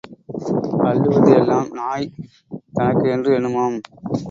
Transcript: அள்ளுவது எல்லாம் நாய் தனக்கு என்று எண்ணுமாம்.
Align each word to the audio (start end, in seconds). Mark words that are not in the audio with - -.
அள்ளுவது 0.83 1.31
எல்லாம் 1.35 1.69
நாய் 1.71 2.11
தனக்கு 2.73 3.09
என்று 3.09 3.31
எண்ணுமாம். 3.39 3.77